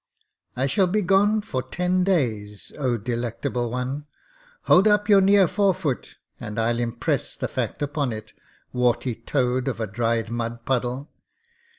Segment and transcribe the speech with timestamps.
[0.57, 4.07] 'I shall be gone for ten days, oh Delectable One.
[4.63, 8.33] Hold up your near forefoot and I'll impress the fact upon it,
[8.73, 11.11] warty toad of a dried mud puddle.'